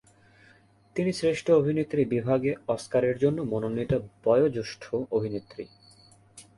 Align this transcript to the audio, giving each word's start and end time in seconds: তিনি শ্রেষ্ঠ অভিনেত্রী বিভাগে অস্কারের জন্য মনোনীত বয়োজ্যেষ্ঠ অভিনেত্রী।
তিনি 0.95 1.11
শ্রেষ্ঠ 1.13 1.51
অভিনেত্রী 1.51 2.01
বিভাগে 2.05 2.51
অস্কারের 2.67 3.15
জন্য 3.17 3.37
মনোনীত 3.41 3.91
বয়োজ্যেষ্ঠ 4.23 4.83
অভিনেত্রী। 5.11 5.63